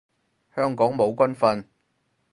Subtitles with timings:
[0.55, 1.65] 香港冇軍訓